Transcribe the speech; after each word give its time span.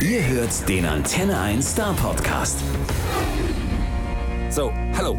Ihr 0.00 0.22
hört 0.26 0.68
den 0.68 0.84
Antenne 0.84 1.38
1 1.38 1.62
Star 1.62 1.94
Podcast. 1.94 2.58
So, 4.50 4.70
hello, 4.92 5.16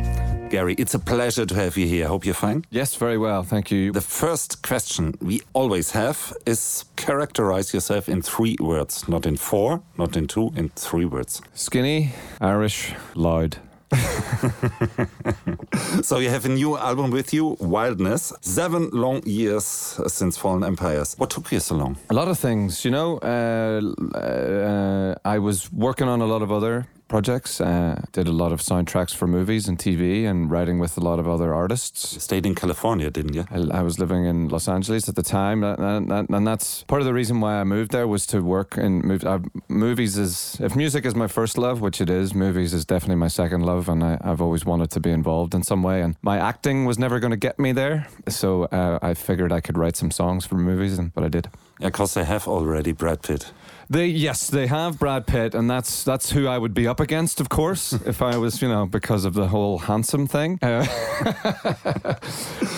Gary. 0.50 0.74
It's 0.78 0.94
a 0.94 1.00
pleasure 1.00 1.46
to 1.46 1.56
have 1.56 1.78
you 1.78 1.88
here. 1.88 2.08
Hope 2.08 2.26
you're 2.26 2.34
fine. 2.36 2.64
Yes, 2.72 2.96
very 2.96 3.18
well. 3.18 3.44
Thank 3.44 3.72
you. 3.72 3.92
The 3.92 4.02
first 4.02 4.62
question 4.64 5.14
we 5.22 5.42
always 5.54 5.92
have 5.92 6.34
is 6.46 6.86
characterize 6.96 7.74
yourself 7.74 8.10
in 8.10 8.22
three 8.22 8.56
words, 8.60 9.08
not 9.08 9.26
in 9.26 9.38
four, 9.38 9.82
not 9.98 10.16
in 10.18 10.28
two, 10.28 10.52
in 10.56 10.70
three 10.76 11.06
words. 11.06 11.42
Skinny, 11.54 12.12
Irish, 12.42 12.94
loud. 13.16 13.58
So 16.04 16.20
you 16.20 16.30
have 16.30 16.46
a 16.46 16.50
new 16.50 16.78
album 16.78 17.12
with 17.12 17.34
you, 17.34 17.58
Wildness. 17.60 18.34
Seven 18.42 18.90
long 18.92 19.22
years 19.26 19.66
since 20.08 20.38
Fallen 20.38 20.64
Empires. 20.64 21.16
What 21.18 21.30
took 21.30 21.52
you 21.52 21.60
so 21.60 21.76
long? 21.76 21.98
A 22.10 22.14
lot 22.14 22.28
of 22.28 22.38
things, 22.38 22.86
you 22.86 22.92
know. 22.92 23.18
Uh, 23.18 24.18
uh, 24.18 25.16
I 25.26 25.40
was 25.40 25.72
working 25.72 26.08
on 26.08 26.22
a 26.22 26.26
lot 26.26 26.42
of 26.42 26.52
other 26.52 26.88
projects. 27.08 27.62
Uh, 27.62 28.02
did 28.12 28.28
a 28.28 28.32
lot 28.32 28.52
of 28.52 28.60
soundtracks 28.60 29.14
for 29.14 29.28
movies 29.28 29.68
and 29.68 29.78
TV, 29.78 30.26
and 30.26 30.50
writing 30.50 30.80
with 30.80 30.98
a 30.98 31.02
lot 31.02 31.20
of 31.20 31.28
other 31.28 31.54
artists. 31.54 32.22
Stayed 32.24 32.46
in 32.46 32.56
California, 32.56 33.10
didn't 33.10 33.34
you? 33.34 33.46
I, 33.52 33.80
I 33.80 33.82
was 33.82 34.00
living 34.00 34.26
in 34.26 34.50
Los 34.50 34.68
Angeles 34.68 35.08
at 35.10 35.16
the 35.16 35.24
time, 35.24 35.64
and, 35.64 36.12
and, 36.12 36.30
and 36.30 36.48
that's 36.48 36.84
part 36.84 37.02
of 37.02 37.06
the 37.06 37.14
reason 37.14 37.40
why 37.42 37.60
I 37.60 37.64
moved 37.64 37.92
there 37.92 38.08
was 38.08 38.26
to 38.28 38.42
work 38.42 38.78
in 38.78 39.02
mov- 39.04 39.26
uh, 39.26 39.40
movies. 39.68 40.18
Is 40.18 40.58
if 40.60 40.76
music 40.76 41.06
is 41.06 41.16
my 41.16 41.28
first 41.28 41.58
love, 41.58 41.82
which 41.82 42.02
it 42.02 42.10
is, 42.10 42.34
movies 42.34 42.74
is 42.74 42.86
definitely 42.86 43.18
my 43.18 43.28
second 43.28 43.62
love, 43.62 43.90
and 43.90 44.04
I, 44.04 44.18
I've 44.22 44.42
always 44.42 44.66
wanted 44.66 44.92
to 44.92 45.00
be 45.00 45.12
involved 45.12 45.54
in 45.54 45.64
some 45.64 45.84
way. 45.84 46.02
And 46.02 46.16
my 46.22 46.38
acting 46.38 46.86
was 46.86 46.98
never 46.98 47.20
going 47.20 47.32
to 47.32 47.38
get 47.38 47.60
me 47.60 47.72
there, 47.72 48.08
so 48.28 48.64
uh, 48.66 49.00
I 49.02 49.14
figured 49.14 49.52
I 49.52 49.62
could 49.62 49.78
write 49.78 49.96
some 49.96 50.12
songs 50.12 50.46
for 50.46 50.56
movies, 50.56 50.98
and 50.98 51.14
but 51.14 51.24
I 51.24 51.30
did. 51.30 51.50
Yeah, 51.80 51.88
because 51.88 52.14
they 52.14 52.24
have 52.24 52.48
already 52.48 52.94
Brad 52.94 53.22
Pitt. 53.22 53.52
They 53.90 54.08
yes, 54.08 54.50
they 54.50 54.66
have 54.68 54.98
Brad 54.98 55.28
Pitt, 55.28 55.54
and 55.54 55.70
that's 55.70 56.04
that's 56.04 56.32
who 56.32 56.48
I 56.48 56.58
would 56.58 56.74
be 56.74 56.88
up 56.88 57.00
against, 57.00 57.40
of 57.40 57.50
course, 57.50 57.94
if 58.06 58.22
I 58.22 58.38
was 58.38 58.62
you 58.62 58.68
know 58.68 58.86
because 58.86 59.26
of 59.26 59.34
the 59.34 59.48
whole 59.48 59.78
handsome 59.78 60.26
thing. 60.26 60.58
Uh, 60.62 60.86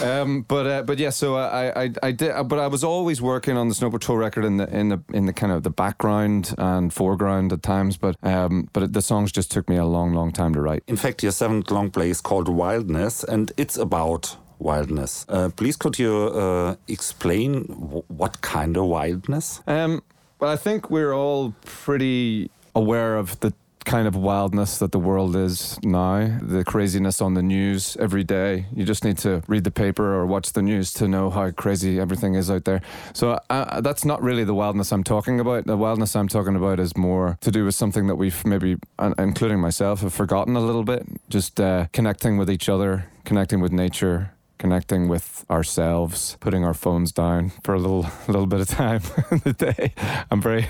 um, 0.03 0.41
but 0.47 0.67
uh, 0.67 0.83
but 0.83 0.99
yeah, 0.99 1.11
so 1.11 1.37
I, 1.37 1.83
I 1.83 1.93
I 2.03 2.11
did, 2.11 2.33
but 2.49 2.59
I 2.59 2.67
was 2.67 2.83
always 2.83 3.21
working 3.21 3.55
on 3.55 3.69
the 3.69 3.75
Snow 3.75 3.89
Patrol 3.89 4.17
record 4.17 4.43
in 4.43 4.57
the 4.57 4.67
in 4.75 4.89
the 4.89 5.01
in 5.13 5.27
the 5.27 5.33
kind 5.33 5.53
of 5.53 5.63
the 5.63 5.69
background 5.69 6.53
and 6.57 6.93
foreground 6.93 7.53
at 7.53 7.63
times. 7.63 7.95
But 7.97 8.17
um, 8.23 8.67
but 8.73 8.91
the 8.91 9.01
songs 9.01 9.31
just 9.31 9.49
took 9.49 9.69
me 9.69 9.77
a 9.77 9.85
long, 9.85 10.13
long 10.13 10.33
time 10.33 10.53
to 10.55 10.61
write. 10.61 10.83
In 10.87 10.97
fact, 10.97 11.23
your 11.23 11.31
seventh 11.31 11.71
long 11.71 11.89
play 11.89 12.09
is 12.09 12.19
called 12.19 12.49
Wildness, 12.49 13.23
and 13.23 13.51
it's 13.55 13.77
about 13.77 14.35
wildness. 14.59 15.25
Uh, 15.29 15.49
please, 15.49 15.75
could 15.75 15.99
you 15.99 16.13
uh, 16.13 16.75
explain 16.87 17.63
what 18.07 18.41
kind 18.41 18.77
of 18.77 18.85
wildness? 18.85 19.61
Um, 19.67 20.01
well, 20.39 20.51
I 20.51 20.57
think 20.57 20.89
we're 20.89 21.13
all 21.13 21.53
pretty 21.65 22.49
aware 22.75 23.17
of 23.17 23.39
the 23.39 23.53
kind 23.87 24.05
of 24.05 24.17
wildness 24.17 24.79
that 24.79 24.91
the 24.91 24.99
world 24.99 25.33
is 25.35 25.79
now, 25.81 26.37
the 26.41 26.63
craziness 26.65 27.21
on 27.21 27.35
the 27.35 27.41
news 27.41 27.95
every 28.01 28.23
day. 28.23 28.65
You 28.75 28.83
just 28.83 29.05
need 29.05 29.17
to 29.19 29.41
read 29.47 29.63
the 29.63 29.71
paper 29.71 30.13
or 30.13 30.25
watch 30.25 30.51
the 30.51 30.61
news 30.61 30.91
to 30.95 31.07
know 31.07 31.29
how 31.29 31.51
crazy 31.51 31.97
everything 31.97 32.35
is 32.35 32.51
out 32.51 32.65
there. 32.65 32.81
So 33.13 33.39
uh, 33.49 33.79
that's 33.79 34.03
not 34.03 34.21
really 34.21 34.43
the 34.43 34.53
wildness 34.53 34.91
I'm 34.91 35.05
talking 35.05 35.39
about. 35.39 35.65
The 35.65 35.77
wildness 35.77 36.17
I'm 36.17 36.27
talking 36.27 36.57
about 36.57 36.81
is 36.81 36.97
more 36.97 37.37
to 37.39 37.49
do 37.49 37.63
with 37.63 37.75
something 37.75 38.07
that 38.07 38.15
we've 38.15 38.45
maybe, 38.45 38.75
including 39.17 39.61
myself, 39.61 40.01
have 40.01 40.13
forgotten 40.13 40.57
a 40.57 40.61
little 40.61 40.83
bit. 40.83 41.07
Just 41.29 41.61
uh, 41.61 41.87
connecting 41.93 42.37
with 42.37 42.51
each 42.51 42.67
other, 42.67 43.05
connecting 43.23 43.61
with 43.61 43.71
nature, 43.71 44.33
connecting 44.57 45.07
with 45.07 45.45
ourselves, 45.49 46.37
putting 46.39 46.63
our 46.65 46.73
phones 46.73 47.11
down 47.11 47.51
for 47.63 47.73
a 47.75 47.79
little 47.79 48.05
little 48.27 48.47
bit 48.47 48.59
of 48.61 48.67
time 48.67 49.01
in 49.31 49.39
the 49.43 49.53
day. 49.53 49.93
I'm 50.31 50.41
very 50.41 50.67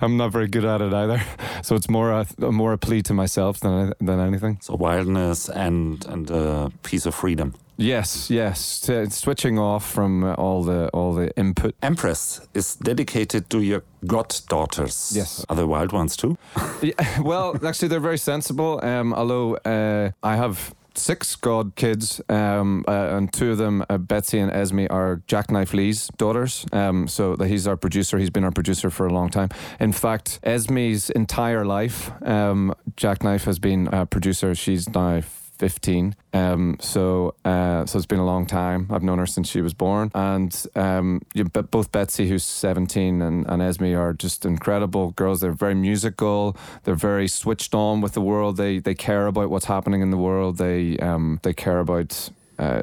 I'm 0.00 0.16
not 0.16 0.32
very 0.32 0.48
good 0.48 0.64
at 0.64 0.80
it 0.80 0.92
either. 0.92 1.22
So 1.62 1.74
it's 1.76 1.88
more 1.88 2.10
a, 2.10 2.26
more 2.52 2.72
a 2.72 2.78
plea 2.78 3.02
to 3.02 3.14
myself 3.14 3.60
than 3.60 3.92
than 4.00 4.20
anything. 4.20 4.58
So 4.60 4.74
wildness 4.74 5.48
and 5.48 6.04
and 6.06 6.30
a 6.30 6.70
piece 6.82 7.06
of 7.06 7.14
freedom. 7.14 7.54
Yes, 7.80 8.30
yes. 8.30 8.80
T- 8.80 9.08
switching 9.08 9.58
off 9.58 9.90
from 9.90 10.22
all 10.36 10.62
the 10.62 10.88
all 10.92 11.14
the 11.14 11.30
input. 11.36 11.74
Empress 11.82 12.40
is 12.52 12.76
dedicated 12.76 13.48
to 13.48 13.62
your 13.62 13.82
goddaughters. 14.06 15.12
Yes. 15.16 15.46
Are 15.48 15.56
they 15.56 15.64
wild 15.64 15.92
ones 15.92 16.16
too? 16.16 16.36
Yeah, 16.82 17.20
well, 17.20 17.56
actually, 17.66 17.88
they're 17.88 18.00
very 18.00 18.18
sensible. 18.18 18.80
Um, 18.82 19.12
although 19.14 19.56
uh, 19.64 20.10
I 20.22 20.36
have 20.36 20.74
six 20.94 21.36
god 21.36 21.74
kids, 21.76 22.20
um, 22.28 22.84
uh, 22.86 23.16
and 23.16 23.32
two 23.32 23.52
of 23.52 23.58
them, 23.58 23.84
uh, 23.88 23.98
Betsy 23.98 24.38
and 24.38 24.52
Esme, 24.52 24.86
are 24.90 25.22
Jacknife 25.26 25.74
Lee's 25.74 26.08
daughters. 26.16 26.66
Um, 26.72 27.08
so 27.08 27.36
that 27.36 27.48
he's 27.48 27.66
our 27.66 27.76
producer. 27.76 28.18
He's 28.18 28.30
been 28.30 28.44
our 28.44 28.52
producer 28.52 28.90
for 28.90 29.06
a 29.06 29.12
long 29.12 29.30
time. 29.30 29.48
In 29.78 29.92
fact, 29.92 30.40
Esme's 30.42 31.10
entire 31.10 31.64
life, 31.64 32.10
um, 32.22 32.74
Jackknife 32.96 33.44
has 33.44 33.58
been 33.58 33.88
a 33.88 34.06
producer. 34.06 34.54
She's 34.54 34.88
now. 34.88 35.22
15 35.60 36.16
um 36.32 36.78
so 36.80 37.34
uh 37.44 37.84
so 37.84 37.98
it's 37.98 38.06
been 38.06 38.18
a 38.18 38.24
long 38.24 38.46
time. 38.46 38.86
I've 38.90 39.02
known 39.02 39.18
her 39.18 39.26
since 39.26 39.46
she 39.46 39.60
was 39.60 39.74
born. 39.74 40.10
And 40.14 40.52
um 40.74 41.20
you, 41.34 41.44
but 41.44 41.70
both 41.70 41.92
betsy 41.92 42.26
who's 42.30 42.44
17 42.44 43.20
and, 43.20 43.46
and 43.46 43.60
esme 43.60 43.94
are 43.94 44.14
just 44.14 44.46
incredible 44.46 45.10
girls. 45.10 45.42
They're 45.42 45.52
very 45.52 45.74
musical. 45.74 46.56
They're 46.84 46.94
very 47.10 47.28
switched 47.28 47.74
on 47.74 48.00
with 48.00 48.14
the 48.14 48.22
world. 48.22 48.56
They 48.56 48.78
they 48.78 48.94
care 48.94 49.26
about 49.26 49.50
what's 49.50 49.66
happening 49.66 50.00
in 50.00 50.10
the 50.10 50.16
world. 50.16 50.56
They 50.56 50.96
um 50.98 51.40
they 51.42 51.52
care 51.52 51.80
about 51.80 52.30
uh, 52.60 52.82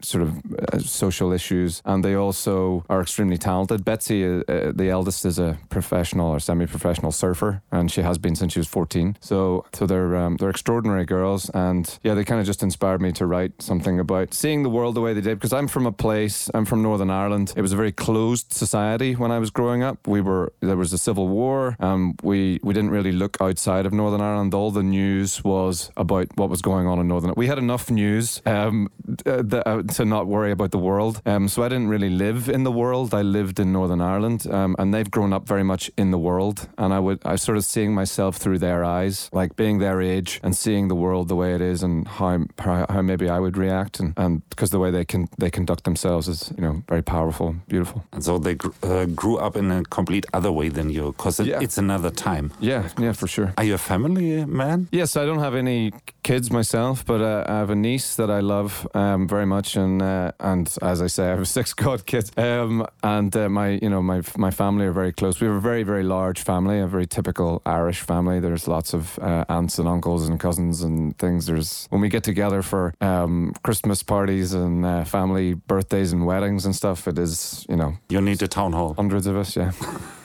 sort 0.00 0.22
of 0.22 0.30
uh, 0.72 0.78
social 0.78 1.32
issues, 1.32 1.82
and 1.84 2.04
they 2.04 2.14
also 2.14 2.84
are 2.88 3.00
extremely 3.00 3.36
talented. 3.36 3.84
Betsy, 3.84 4.24
uh, 4.24 4.42
uh, 4.48 4.72
the 4.72 4.88
eldest, 4.88 5.26
is 5.26 5.38
a 5.38 5.58
professional 5.68 6.30
or 6.30 6.38
semi-professional 6.38 7.12
surfer, 7.12 7.62
and 7.72 7.90
she 7.90 8.02
has 8.02 8.18
been 8.18 8.36
since 8.36 8.52
she 8.52 8.60
was 8.60 8.68
14. 8.68 9.16
So, 9.20 9.64
so 9.72 9.86
they're 9.86 10.16
um, 10.16 10.36
they're 10.36 10.50
extraordinary 10.50 11.04
girls, 11.04 11.50
and 11.50 11.98
yeah, 12.04 12.14
they 12.14 12.24
kind 12.24 12.40
of 12.40 12.46
just 12.46 12.62
inspired 12.62 13.00
me 13.00 13.12
to 13.12 13.26
write 13.26 13.60
something 13.60 13.98
about 13.98 14.32
seeing 14.32 14.62
the 14.62 14.70
world 14.70 14.94
the 14.94 15.00
way 15.00 15.12
they 15.12 15.20
did. 15.20 15.38
Because 15.38 15.52
I'm 15.52 15.68
from 15.68 15.86
a 15.86 15.92
place, 15.92 16.48
I'm 16.54 16.64
from 16.64 16.82
Northern 16.82 17.10
Ireland. 17.10 17.52
It 17.56 17.62
was 17.62 17.72
a 17.72 17.76
very 17.76 17.92
closed 17.92 18.52
society 18.52 19.14
when 19.14 19.32
I 19.32 19.38
was 19.38 19.50
growing 19.50 19.82
up. 19.82 20.06
We 20.06 20.20
were 20.20 20.52
there 20.60 20.76
was 20.76 20.92
a 20.92 20.98
civil 20.98 21.26
war. 21.26 21.76
Um, 21.80 22.14
we 22.22 22.60
we 22.62 22.72
didn't 22.74 22.90
really 22.90 23.12
look 23.12 23.36
outside 23.40 23.86
of 23.86 23.92
Northern 23.92 24.20
Ireland. 24.20 24.54
All 24.54 24.70
the 24.70 24.82
news 24.82 25.42
was 25.42 25.90
about 25.96 26.28
what 26.36 26.48
was 26.48 26.62
going 26.62 26.86
on 26.86 27.00
in 27.00 27.08
Northern. 27.08 27.32
We 27.36 27.48
had 27.48 27.58
enough 27.58 27.90
news. 27.90 28.40
Um, 28.46 28.88
uh, 29.26 29.42
the, 29.42 29.66
uh, 29.68 29.82
to 29.82 30.04
not 30.04 30.26
worry 30.26 30.50
about 30.52 30.70
the 30.70 30.78
world. 30.78 31.20
Um, 31.26 31.48
so 31.48 31.62
I 31.62 31.68
didn't 31.68 31.88
really 31.88 32.10
live 32.10 32.48
in 32.48 32.64
the 32.64 32.72
world. 32.72 33.14
I 33.14 33.22
lived 33.22 33.58
in 33.60 33.72
Northern 33.72 34.00
Ireland, 34.00 34.46
um, 34.50 34.74
and 34.78 34.92
they've 34.92 35.10
grown 35.10 35.32
up 35.32 35.46
very 35.46 35.62
much 35.64 35.90
in 35.96 36.10
the 36.10 36.18
world. 36.18 36.68
And 36.78 36.92
I 36.92 36.98
would, 36.98 37.20
I 37.24 37.32
was 37.32 37.42
sort 37.42 37.56
of 37.58 37.64
seeing 37.64 37.94
myself 37.94 38.36
through 38.36 38.58
their 38.58 38.84
eyes, 38.84 39.28
like 39.32 39.56
being 39.56 39.78
their 39.78 40.00
age 40.02 40.40
and 40.42 40.56
seeing 40.56 40.88
the 40.88 40.94
world 40.94 41.28
the 41.28 41.36
way 41.36 41.54
it 41.54 41.60
is, 41.60 41.82
and 41.82 42.06
how 42.08 42.44
how, 42.58 42.86
how 42.88 43.02
maybe 43.02 43.28
I 43.28 43.38
would 43.38 43.56
react, 43.56 44.00
and 44.00 44.12
and 44.16 44.42
because 44.50 44.70
the 44.70 44.78
way 44.78 44.90
they 44.90 45.04
can 45.04 45.28
they 45.38 45.50
conduct 45.50 45.84
themselves 45.84 46.28
is 46.28 46.52
you 46.56 46.62
know 46.62 46.82
very 46.88 47.02
powerful, 47.02 47.54
beautiful. 47.68 48.04
And 48.12 48.22
so 48.24 48.38
they 48.38 48.54
gr- 48.54 48.70
uh, 48.82 49.06
grew 49.06 49.36
up 49.38 49.56
in 49.56 49.70
a 49.70 49.82
complete 49.84 50.26
other 50.32 50.50
way 50.52 50.68
than 50.70 50.90
you, 50.90 51.12
because 51.16 51.40
it, 51.40 51.46
Yeah. 51.46 51.60
it's 51.62 51.78
another 51.78 52.10
time. 52.10 52.50
Yeah, 52.60 52.88
yeah, 52.98 53.12
for 53.12 53.26
sure. 53.28 53.52
Are 53.58 53.64
you 53.64 53.74
a 53.74 53.78
family 53.78 54.44
man? 54.44 54.88
Yes, 54.92 55.16
I 55.16 55.24
don't 55.26 55.38
have 55.40 55.54
any 55.54 55.92
kids 56.26 56.50
myself, 56.50 57.04
but 57.06 57.20
uh, 57.20 57.44
I 57.46 57.58
have 57.58 57.70
a 57.70 57.76
niece 57.76 58.16
that 58.16 58.32
I 58.32 58.40
love 58.40 58.88
um, 58.94 59.28
very 59.28 59.46
much, 59.46 59.76
and 59.76 60.02
uh, 60.02 60.32
and 60.40 60.66
as 60.82 61.00
I 61.00 61.06
say, 61.06 61.26
I 61.26 61.36
have 61.36 61.46
six 61.58 61.72
god 61.72 62.04
kids, 62.04 62.32
um, 62.36 62.84
and 63.04 63.34
uh, 63.36 63.48
my 63.48 63.78
you 63.80 63.88
know 63.88 64.02
my 64.02 64.22
my 64.36 64.50
family 64.50 64.86
are 64.86 64.92
very 64.92 65.12
close. 65.12 65.40
We 65.40 65.46
have 65.46 65.56
a 65.56 65.60
very 65.60 65.84
very 65.84 66.02
large 66.02 66.40
family, 66.40 66.80
a 66.80 66.88
very 66.88 67.06
typical 67.06 67.62
Irish 67.64 68.00
family. 68.00 68.40
There's 68.40 68.66
lots 68.66 68.92
of 68.92 69.18
uh, 69.20 69.44
aunts 69.48 69.78
and 69.78 69.86
uncles 69.86 70.28
and 70.28 70.40
cousins 70.40 70.82
and 70.82 71.16
things. 71.16 71.46
There's 71.46 71.86
when 71.90 72.00
we 72.00 72.08
get 72.08 72.24
together 72.24 72.60
for 72.62 72.92
um, 73.00 73.52
Christmas 73.62 74.02
parties 74.02 74.52
and 74.52 74.84
uh, 74.84 75.04
family 75.04 75.54
birthdays 75.54 76.12
and 76.12 76.26
weddings 76.26 76.66
and 76.66 76.74
stuff. 76.74 77.06
It 77.06 77.18
is 77.18 77.64
you 77.68 77.76
know 77.76 77.94
you'll 78.08 78.28
need 78.30 78.42
a 78.42 78.48
town 78.48 78.72
hall. 78.72 78.94
hundreds 78.94 79.28
of 79.28 79.36
us, 79.36 79.56
yeah. 79.56 79.70